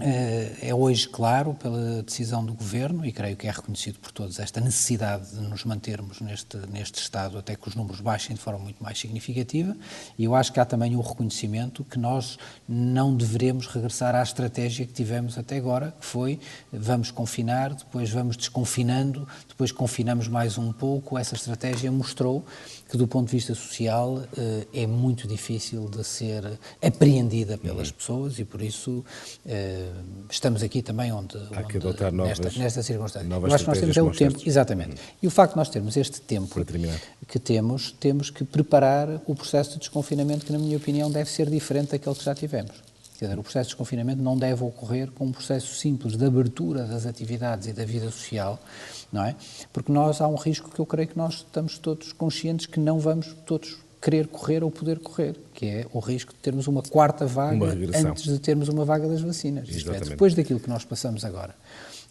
Eh, 0.00 0.56
é 0.62 0.74
hoje 0.74 1.08
claro 1.08 1.54
pela 1.54 2.02
decisão 2.02 2.44
do 2.44 2.54
Governo, 2.54 3.04
e 3.04 3.12
creio 3.12 3.36
que 3.36 3.46
é 3.46 3.50
reconhecido 3.50 3.98
por 3.98 4.10
todos, 4.10 4.38
esta 4.38 4.60
necessidade 4.60 5.30
de 5.30 5.40
nos 5.40 5.64
mantermos 5.64 6.20
neste, 6.20 6.56
neste 6.68 7.00
estado 7.00 7.36
até 7.36 7.54
que 7.54 7.68
os 7.68 7.74
números 7.74 8.00
baixem 8.00 8.34
de 8.34 8.40
forma 8.40 8.60
muito 8.60 8.82
mais 8.82 8.98
significativa, 8.98 9.76
e 10.18 10.24
eu 10.24 10.34
acho 10.34 10.52
que 10.52 10.58
há 10.58 10.64
também 10.64 10.96
o 10.96 11.00
reconhecimento 11.00 11.84
que 11.84 11.98
nós 11.98 12.38
não 12.66 13.14
deveremos 13.14 13.66
regressar 13.66 14.14
à 14.14 14.22
estratégia 14.22 14.86
que 14.86 14.92
tivemos 14.92 15.36
até 15.36 15.56
agora, 15.56 15.94
que 16.00 16.06
foi 16.06 16.40
vamos 16.72 17.10
confinar, 17.10 17.74
depois 17.74 18.08
vamos 18.10 18.36
desconfinando, 18.36 19.28
depois 19.48 19.72
confinamos 19.72 20.26
mais 20.28 20.56
um 20.56 20.72
pouco. 20.72 21.18
Essa 21.18 21.34
estratégia 21.34 21.92
mostrou 21.92 22.44
que, 22.88 22.96
do 22.96 23.06
ponto 23.06 23.26
de 23.26 23.32
vista 23.32 23.54
social, 23.54 24.22
eh, 24.36 24.66
é 24.72 24.86
muito 24.86 25.26
difícil 25.26 25.88
de 25.88 26.04
ser 26.04 26.58
apreendida 26.82 27.56
pelas 27.56 27.88
uhum. 27.88 27.94
pessoas 27.94 28.38
e, 28.38 28.44
por 28.44 28.62
isso, 28.62 29.04
eh, 29.46 29.81
estamos 30.30 30.62
aqui 30.62 30.82
também 30.82 31.12
onde, 31.12 31.36
Há 31.54 31.62
que 31.62 31.76
adotar 31.76 32.12
novas, 32.12 32.38
nesta, 32.38 32.58
nesta 32.58 32.82
circunstância. 32.82 33.28
Novas 33.28 33.50
Eu 33.50 33.54
acho 33.54 33.64
que 33.64 33.70
nós 33.70 33.80
temos 33.80 33.96
é 33.96 34.02
o 34.02 34.10
tempo, 34.10 34.40
exatamente. 34.46 34.96
E 35.22 35.26
o 35.26 35.30
facto 35.30 35.52
de 35.52 35.58
nós 35.58 35.68
termos 35.68 35.96
este 35.96 36.20
tempo 36.20 36.48
que 37.28 37.38
temos, 37.38 37.92
temos 37.92 38.30
que 38.30 38.44
preparar 38.44 39.20
o 39.26 39.34
processo 39.34 39.72
de 39.72 39.78
desconfinamento 39.80 40.46
que, 40.46 40.52
na 40.52 40.58
minha 40.58 40.76
opinião, 40.76 41.10
deve 41.10 41.30
ser 41.30 41.48
diferente 41.48 41.90
daquele 41.90 42.14
que 42.14 42.24
já 42.24 42.34
tivemos. 42.34 42.72
Quer 43.18 43.26
dizer, 43.26 43.38
o 43.38 43.42
processo 43.42 43.68
de 43.68 43.74
desconfinamento 43.76 44.20
não 44.20 44.36
deve 44.36 44.64
ocorrer 44.64 45.10
com 45.12 45.26
um 45.26 45.32
processo 45.32 45.76
simples 45.76 46.16
de 46.16 46.24
abertura 46.24 46.84
das 46.84 47.06
atividades 47.06 47.68
e 47.68 47.72
da 47.72 47.84
vida 47.84 48.10
social, 48.10 48.58
não 49.12 49.24
é? 49.24 49.36
Porque 49.72 49.92
nós 49.92 50.20
há 50.20 50.26
um 50.26 50.34
risco 50.34 50.70
que 50.70 50.80
eu 50.80 50.86
creio 50.86 51.06
que 51.06 51.16
nós 51.16 51.34
estamos 51.34 51.78
todos 51.78 52.12
conscientes 52.12 52.66
que 52.66 52.80
não 52.80 52.98
vamos 52.98 53.36
todos 53.46 53.76
querer 54.02 54.26
correr 54.26 54.64
ou 54.64 54.70
poder 54.70 54.98
correr, 54.98 55.36
que 55.54 55.66
é 55.66 55.86
o 55.92 56.00
risco 56.00 56.32
de 56.32 56.38
termos 56.40 56.66
uma 56.66 56.82
quarta 56.82 57.24
vaga 57.24 57.54
uma 57.54 57.68
antes 57.68 58.24
de 58.24 58.38
termos 58.40 58.68
uma 58.68 58.84
vaga 58.84 59.08
das 59.08 59.22
vacinas. 59.22 59.68
Isto 59.68 59.92
é, 59.92 60.00
depois 60.00 60.34
daquilo 60.34 60.58
que 60.58 60.68
nós 60.68 60.84
passamos 60.84 61.24
agora 61.24 61.54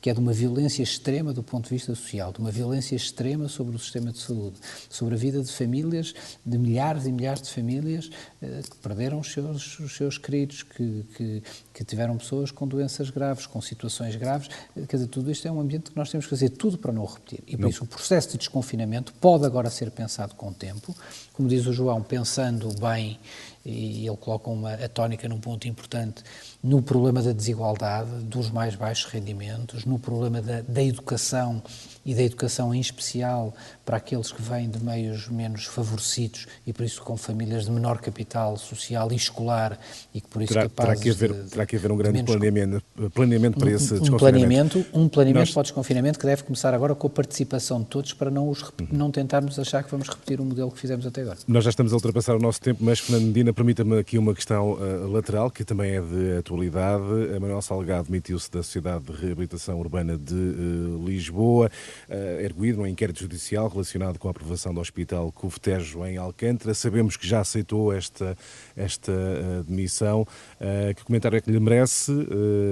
que 0.01 0.09
é 0.09 0.13
de 0.13 0.19
uma 0.19 0.33
violência 0.33 0.81
extrema 0.81 1.31
do 1.31 1.43
ponto 1.43 1.65
de 1.65 1.69
vista 1.69 1.93
social, 1.93 2.33
de 2.33 2.39
uma 2.39 2.51
violência 2.51 2.95
extrema 2.95 3.47
sobre 3.47 3.75
o 3.75 3.79
sistema 3.79 4.11
de 4.11 4.17
saúde, 4.17 4.57
sobre 4.89 5.13
a 5.13 5.17
vida 5.17 5.41
de 5.43 5.51
famílias, 5.51 6.15
de 6.43 6.57
milhares 6.57 7.05
e 7.05 7.11
milhares 7.11 7.43
de 7.43 7.49
famílias 7.51 8.09
eh, 8.41 8.61
que 8.67 8.75
perderam 8.77 9.19
os 9.19 9.31
seus, 9.31 9.79
os 9.79 9.95
seus 9.95 10.17
queridos, 10.17 10.63
que, 10.63 11.05
que, 11.15 11.43
que, 11.71 11.83
tiveram 11.83 12.17
pessoas 12.17 12.49
com 12.49 12.67
doenças 12.67 13.11
graves, 13.11 13.45
com 13.45 13.61
situações 13.61 14.15
graves. 14.15 14.49
Eh, 14.75 14.87
quer 14.87 14.97
dizer, 14.97 15.07
tudo 15.07 15.29
isto 15.29 15.47
é 15.47 15.51
um 15.51 15.61
ambiente 15.61 15.91
que 15.91 15.97
nós 15.97 16.09
temos 16.09 16.25
que 16.25 16.31
fazer 16.31 16.49
tudo 16.49 16.79
para 16.79 16.91
não 16.91 17.05
repetir. 17.05 17.43
E 17.45 17.55
por 17.55 17.61
não. 17.61 17.69
isso 17.69 17.83
o 17.83 17.87
processo 17.87 18.31
de 18.31 18.39
desconfinamento 18.39 19.13
pode 19.21 19.45
agora 19.45 19.69
ser 19.69 19.91
pensado 19.91 20.33
com 20.33 20.49
o 20.49 20.53
tempo, 20.53 20.95
como 21.33 21.47
diz 21.47 21.67
o 21.67 21.73
João, 21.73 22.01
pensando 22.01 22.69
bem 22.79 23.19
e 23.65 24.07
ele 24.07 24.17
coloca 24.17 24.49
uma, 24.49 24.73
a 24.73 24.89
tónica 24.89 25.27
num 25.29 25.39
ponto 25.39 25.67
importante, 25.67 26.23
no 26.63 26.81
problema 26.81 27.21
da 27.21 27.31
desigualdade, 27.31 28.09
dos 28.23 28.49
mais 28.49 28.75
baixos 28.75 29.11
rendimentos, 29.11 29.85
no 29.85 29.99
problema 29.99 30.41
da, 30.41 30.61
da 30.61 30.83
educação 30.83 31.61
e 32.05 32.15
da 32.15 32.23
educação 32.23 32.73
em 32.73 32.79
especial 32.79 33.53
para 33.85 33.97
aqueles 33.97 34.31
que 34.31 34.41
vêm 34.41 34.69
de 34.69 34.83
meios 34.83 35.27
menos 35.27 35.65
favorecidos 35.65 36.47
e 36.65 36.73
por 36.73 36.85
isso 36.85 37.01
com 37.01 37.15
famílias 37.17 37.65
de 37.65 37.71
menor 37.71 37.99
capital 37.99 38.57
social 38.57 39.11
e 39.11 39.15
escolar 39.15 39.79
e 40.13 40.21
que 40.21 40.27
por 40.27 40.41
isso 40.41 40.53
terá, 40.53 40.63
capazes 40.63 41.01
terá 41.01 41.03
que 41.03 41.09
haver, 41.09 41.43
de, 41.43 41.49
terá 41.49 41.65
que 41.65 41.75
haver 41.75 41.91
um 41.91 41.97
grande 41.97 42.23
planeamento, 42.23 42.83
planeamento 43.13 43.59
para 43.59 43.69
um, 43.69 43.73
esse 43.73 43.93
um 43.93 43.99
desconfinamento. 43.99 44.19
Planeamento, 44.19 44.85
um 44.93 45.07
planeamento 45.07 45.45
Nós... 45.45 45.51
para 45.51 45.59
o 45.59 45.63
desconfinamento 45.63 46.19
que 46.19 46.25
deve 46.25 46.43
começar 46.43 46.73
agora 46.73 46.95
com 46.95 47.07
a 47.07 47.09
participação 47.09 47.81
de 47.81 47.87
todos 47.87 48.13
para 48.13 48.31
não, 48.31 48.49
os, 48.49 48.61
uhum. 48.61 48.87
não 48.91 49.11
tentarmos 49.11 49.59
achar 49.59 49.83
que 49.83 49.91
vamos 49.91 50.07
repetir 50.07 50.39
o 50.39 50.45
modelo 50.45 50.71
que 50.71 50.79
fizemos 50.79 51.05
até 51.05 51.21
agora. 51.21 51.37
Nós 51.47 51.63
já 51.63 51.69
estamos 51.69 51.91
a 51.91 51.95
ultrapassar 51.95 52.35
o 52.35 52.39
nosso 52.39 52.61
tempo, 52.61 52.83
mas 52.83 52.99
Fernando 52.99 53.27
Medina, 53.27 53.53
permita-me 53.53 53.99
aqui 53.99 54.17
uma 54.17 54.33
questão 54.33 54.73
uh, 54.73 55.11
lateral, 55.11 55.51
que 55.51 55.63
também 55.63 55.95
é 55.95 56.01
de 56.01 56.37
atualidade. 56.37 57.03
A 57.35 57.39
Manuel 57.39 57.61
Salgado 57.61 58.05
demitiu-se 58.05 58.49
da 58.51 58.63
Sociedade 58.63 59.05
de 59.05 59.11
Reabilitação 59.11 59.79
Urbana 59.79 60.17
de 60.17 60.33
uh, 60.33 61.03
Lisboa, 61.05 61.69
uh, 62.09 62.41
erguido 62.41 62.81
um 62.81 62.87
inquérito 62.87 63.19
judicial 63.19 63.67
relacionado 63.67 64.17
com 64.17 64.27
a 64.27 64.31
aprovação 64.31 64.73
do 64.73 64.79
Hospital 64.79 65.31
Cufetejo 65.31 66.05
em 66.05 66.17
Alcântara. 66.17 66.73
Sabemos 66.73 67.17
que 67.17 67.27
já 67.27 67.41
aceitou 67.41 67.93
esta, 67.93 68.37
esta 68.75 69.11
uh, 69.11 69.63
demissão. 69.63 70.21
Uh, 70.21 70.93
que 70.95 71.03
comentário 71.03 71.37
é 71.37 71.41
que 71.41 71.51
lhe 71.51 71.59
merece, 71.59 72.11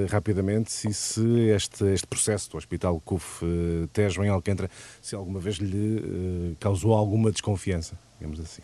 rapidamente, 0.09 0.71
se, 0.71 0.93
se 0.93 1.49
este, 1.49 1.85
este 1.85 2.07
processo 2.07 2.49
do 2.51 2.57
Hospital 2.57 2.99
Cufetejo 2.99 4.23
em 4.23 4.29
Alcântara, 4.29 4.69
se 5.01 5.15
alguma 5.15 5.39
vez 5.39 5.57
lhe 5.57 6.55
causou 6.59 6.93
alguma 6.93 7.31
desconfiança, 7.31 7.97
digamos 8.19 8.39
assim? 8.39 8.61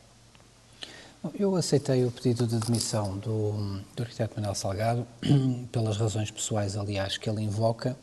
Eu 1.33 1.55
aceitei 1.55 2.05
o 2.05 2.12
pedido 2.12 2.45
de 2.45 2.59
demissão 2.59 3.17
do, 3.17 3.81
do 3.95 4.03
arquiteto 4.03 4.35
Manuel 4.35 4.53
Salgado, 4.53 5.07
pelas 5.71 5.97
razões 5.97 6.29
pessoais, 6.29 6.77
aliás, 6.77 7.17
que 7.17 7.27
ele 7.27 7.41
invoca, 7.41 7.97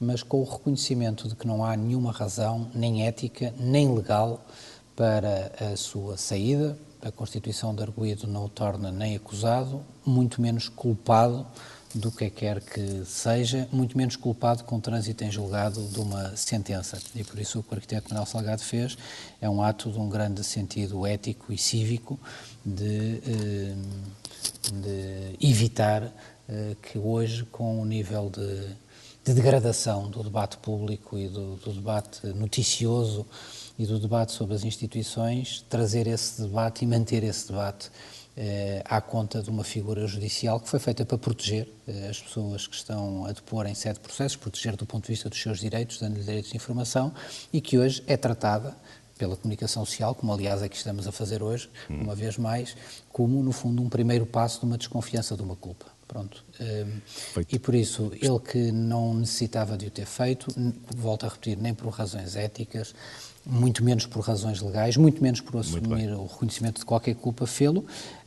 mas 0.00 0.22
com 0.22 0.40
o 0.40 0.44
reconhecimento 0.44 1.28
de 1.28 1.34
que 1.34 1.46
não 1.46 1.64
há 1.64 1.76
nenhuma 1.76 2.12
razão, 2.12 2.70
nem 2.74 3.06
ética, 3.06 3.52
nem 3.58 3.94
legal, 3.94 4.44
para 4.94 5.52
a 5.72 5.76
sua 5.76 6.16
saída. 6.16 6.76
A 7.00 7.12
Constituição 7.12 7.74
de 7.74 7.82
Arguído 7.82 8.26
não 8.26 8.46
o 8.46 8.48
torna 8.48 8.90
nem 8.90 9.14
acusado, 9.14 9.80
muito 10.04 10.42
menos 10.42 10.68
culpado 10.68 11.46
do 11.94 12.10
que 12.10 12.28
quer 12.28 12.60
que 12.60 13.04
seja, 13.04 13.68
muito 13.72 13.96
menos 13.96 14.16
culpado 14.16 14.64
com 14.64 14.78
trânsito 14.80 15.24
em 15.24 15.30
julgado 15.30 15.82
de 15.86 16.00
uma 16.00 16.36
sentença. 16.36 16.98
E 17.14 17.24
por 17.24 17.38
isso 17.38 17.60
o 17.60 17.62
que 17.62 17.72
o 17.72 17.74
arquiteto 17.74 18.08
Manuel 18.08 18.26
Salgado 18.26 18.62
fez 18.62 18.98
é 19.40 19.48
um 19.48 19.62
ato 19.62 19.90
de 19.90 19.98
um 19.98 20.08
grande 20.08 20.44
sentido 20.44 21.06
ético 21.06 21.52
e 21.52 21.58
cívico 21.58 22.18
de, 22.64 23.22
eh, 23.26 23.74
de 24.72 25.46
evitar 25.46 26.12
eh, 26.48 26.76
que 26.82 26.98
hoje, 26.98 27.44
com 27.44 27.80
o 27.80 27.84
nível 27.84 28.30
de 28.30 28.76
de 29.28 29.34
degradação 29.34 30.08
do 30.08 30.22
debate 30.22 30.56
público 30.56 31.18
e 31.18 31.28
do, 31.28 31.56
do, 31.56 31.70
debate 31.74 32.26
noticioso 32.28 33.26
e 33.78 33.84
do 33.84 33.98
debate 33.98 34.32
sobre 34.32 34.54
as 34.54 34.64
instituições, 34.64 35.62
trazer 35.68 36.06
esse 36.06 36.40
debate 36.40 36.82
e 36.82 36.88
manter 36.88 37.22
esse 37.22 37.48
debate 37.48 37.90
eh, 38.34 38.82
à 38.86 39.02
conta 39.02 39.42
de 39.42 39.50
uma 39.50 39.62
figura 39.64 40.06
judicial 40.06 40.58
que 40.58 40.66
foi 40.66 40.80
feita 40.80 41.04
para 41.04 41.18
proteger 41.18 41.68
eh, 41.86 42.08
as 42.08 42.22
pessoas 42.22 42.66
que 42.66 42.74
estão 42.74 43.26
a 43.26 43.32
depor 43.32 43.66
em 43.66 43.74
sete 43.74 44.00
processos, 44.00 44.36
proteger 44.36 44.76
do 44.76 44.86
ponto 44.86 45.04
de 45.04 45.12
vista 45.12 45.28
dos 45.28 45.38
seus 45.38 45.60
direitos, 45.60 45.98
dando-lhe 45.98 46.24
direitos 46.24 46.50
de 46.50 46.56
informação, 46.56 47.12
e 47.52 47.60
que 47.60 47.76
hoje 47.76 48.02
é 48.06 48.16
tratada 48.16 48.74
pela 49.18 49.36
comunicação 49.36 49.84
social, 49.84 50.14
como 50.14 50.32
aliás 50.32 50.62
é 50.62 50.70
que 50.70 50.76
estamos 50.76 51.06
a 51.06 51.12
fazer 51.12 51.42
hoje, 51.42 51.68
hum. 51.90 52.00
uma 52.00 52.14
vez 52.14 52.38
mais, 52.38 52.74
como 53.12 53.42
no 53.42 53.52
fundo 53.52 53.82
um 53.82 53.90
primeiro 53.90 54.24
passo 54.24 54.60
de 54.60 54.64
uma 54.64 54.78
desconfiança 54.78 55.36
de 55.36 55.42
uma 55.42 55.54
culpa. 55.54 55.97
Pronto. 56.08 56.42
Um, 56.58 57.00
e 57.52 57.58
por 57.58 57.74
isso, 57.74 58.10
ele 58.14 58.40
que 58.40 58.72
não 58.72 59.12
necessitava 59.12 59.76
de 59.76 59.86
o 59.86 59.90
ter 59.90 60.06
feito, 60.06 60.46
volto 60.96 61.26
a 61.26 61.28
repetir, 61.28 61.58
nem 61.58 61.74
por 61.74 61.90
razões 61.90 62.34
éticas, 62.34 62.94
muito 63.44 63.84
menos 63.84 64.06
por 64.06 64.20
razões 64.20 64.60
legais, 64.60 64.96
muito 64.96 65.22
menos 65.22 65.40
por 65.42 65.60
assumir 65.60 66.10
o 66.12 66.26
reconhecimento 66.26 66.80
de 66.80 66.86
qualquer 66.86 67.14
culpa, 67.14 67.46
fê-lo. 67.46 67.84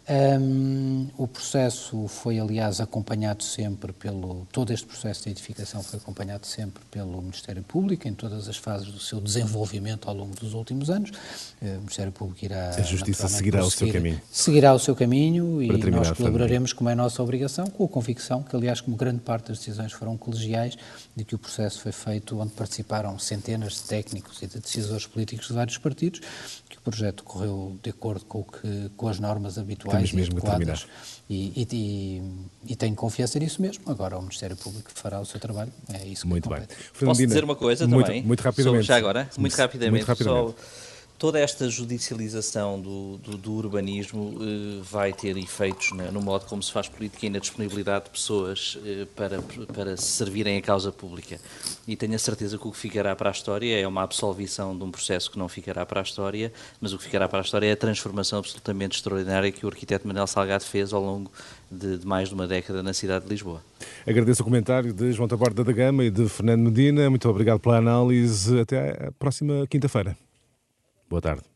Um, 0.09 1.07
o 1.15 1.27
processo 1.27 2.07
foi, 2.07 2.39
aliás, 2.39 2.81
acompanhado 2.81 3.43
sempre 3.43 3.93
pelo. 3.93 4.47
Todo 4.51 4.73
este 4.73 4.85
processo 4.85 5.23
de 5.23 5.29
edificação 5.29 5.83
foi 5.83 5.99
acompanhado 5.99 6.47
sempre 6.47 6.83
pelo 6.89 7.21
Ministério 7.21 7.61
Público, 7.61 8.07
em 8.07 8.13
todas 8.13 8.49
as 8.49 8.57
fases 8.57 8.87
do 8.87 8.99
seu 8.99 9.21
desenvolvimento 9.21 10.09
ao 10.09 10.15
longo 10.15 10.35
dos 10.35 10.53
últimos 10.53 10.89
anos. 10.89 11.11
Uh, 11.61 11.77
o 11.77 11.81
Ministério 11.81 12.11
Público 12.11 12.43
irá. 12.43 12.69
A 12.69 12.81
Justiça 12.81 13.27
seguirá 13.27 13.63
o 13.63 13.69
seu 13.69 13.93
caminho. 13.93 14.21
Seguirá 14.31 14.73
o 14.73 14.79
seu 14.79 14.95
caminho 14.95 15.61
e 15.61 15.67
nós 15.91 16.11
colaboraremos, 16.11 16.73
como 16.73 16.89
é 16.89 16.95
nossa 16.95 17.21
obrigação, 17.21 17.67
com 17.67 17.85
a 17.85 17.87
convicção 17.87 18.41
que, 18.41 18.55
aliás, 18.55 18.81
como 18.81 18.97
grande 18.97 19.19
parte 19.19 19.49
das 19.49 19.59
decisões 19.59 19.93
foram 19.93 20.17
colegiais, 20.17 20.77
de 21.15 21.23
que 21.23 21.35
o 21.35 21.39
processo 21.39 21.79
foi 21.79 21.91
feito 21.91 22.39
onde 22.39 22.53
participaram 22.53 23.19
centenas 23.19 23.73
de 23.73 23.83
técnicos 23.83 24.41
e 24.41 24.47
de 24.47 24.59
decisores 24.59 25.05
políticos 25.05 25.47
de 25.47 25.53
vários 25.53 25.77
partidos, 25.77 26.21
que 26.67 26.77
o 26.77 26.81
projeto 26.81 27.23
correu 27.23 27.77
de 27.83 27.91
acordo 27.91 28.25
com, 28.25 28.43
que, 28.43 28.89
com 28.97 29.07
as 29.07 29.19
normas 29.19 29.59
habituais 29.59 29.90
Temos 29.91 30.11
mesmo 30.13 30.37
adequadas 30.37 30.87
e, 31.29 31.53
e, 31.55 31.67
e, 31.71 32.21
e, 32.73 32.75
tenho 32.75 32.93
confiança 32.95 33.39
nisso 33.39 33.61
mesmo. 33.61 33.83
Agora 33.89 34.17
o 34.17 34.21
Ministério 34.21 34.55
Público 34.57 34.91
fará 34.93 35.19
o 35.19 35.25
seu 35.25 35.39
trabalho. 35.39 35.71
É 35.93 36.05
isso 36.05 36.23
que 36.23 36.27
Muito 36.27 36.49
bem. 36.49 36.63
Posso 36.99 37.25
dizer 37.25 37.43
uma 37.43 37.55
coisa 37.55 37.87
muito, 37.87 38.07
também? 38.07 38.21
Muito 38.21 38.41
rapidamente. 38.41 38.85
já 38.85 38.97
agora? 38.97 39.29
Muito 39.37 39.55
rapidamente. 39.55 39.91
Muito 39.91 40.07
rapidamente. 40.07 40.55
Só 40.57 40.90
toda 41.21 41.39
esta 41.39 41.69
judicialização 41.69 42.81
do, 42.81 43.17
do, 43.19 43.37
do 43.37 43.53
urbanismo 43.53 44.39
eh, 44.41 44.81
vai 44.81 45.13
ter 45.13 45.37
efeitos 45.37 45.91
né, 45.91 46.09
no 46.11 46.19
modo 46.19 46.47
como 46.47 46.63
se 46.63 46.71
faz 46.71 46.89
política 46.89 47.27
e 47.27 47.29
na 47.29 47.37
disponibilidade 47.37 48.05
de 48.05 48.09
pessoas 48.09 48.79
eh, 48.83 49.05
para, 49.15 49.39
para 49.71 49.95
servirem 49.95 50.57
a 50.57 50.61
causa 50.63 50.91
pública. 50.91 51.39
E 51.87 51.95
tenho 51.95 52.15
a 52.15 52.17
certeza 52.17 52.57
que 52.57 52.67
o 52.67 52.71
que 52.71 52.77
ficará 52.79 53.15
para 53.15 53.29
a 53.29 53.31
história 53.31 53.79
é 53.79 53.87
uma 53.87 54.01
absolvição 54.01 54.75
de 54.75 54.83
um 54.83 54.89
processo 54.89 55.29
que 55.29 55.37
não 55.37 55.47
ficará 55.47 55.85
para 55.85 55.99
a 55.99 56.03
história, 56.03 56.51
mas 56.81 56.91
o 56.91 56.97
que 56.97 57.03
ficará 57.03 57.29
para 57.29 57.37
a 57.37 57.43
história 57.43 57.67
é 57.67 57.73
a 57.73 57.77
transformação 57.77 58.39
absolutamente 58.39 58.95
extraordinária 58.95 59.51
que 59.51 59.63
o 59.63 59.69
arquiteto 59.69 60.07
Manuel 60.07 60.25
Salgado 60.25 60.63
fez 60.63 60.91
ao 60.91 61.03
longo 61.03 61.31
de, 61.69 61.99
de 61.99 62.07
mais 62.07 62.29
de 62.29 62.33
uma 62.33 62.47
década 62.47 62.81
na 62.81 62.93
cidade 62.93 63.25
de 63.25 63.29
Lisboa. 63.29 63.61
Agradeço 64.07 64.41
o 64.41 64.45
comentário 64.45 64.91
de 64.91 65.11
João 65.11 65.27
Taborda 65.27 65.63
da 65.63 65.71
Gama 65.71 66.03
e 66.03 66.09
de 66.09 66.27
Fernando 66.27 66.61
Medina. 66.61 67.11
Muito 67.11 67.29
obrigado 67.29 67.59
pela 67.59 67.77
análise. 67.77 68.59
Até 68.59 69.09
a 69.09 69.11
próxima 69.11 69.67
quinta-feira. 69.67 70.17
Boa 71.11 71.21
tarde. 71.21 71.50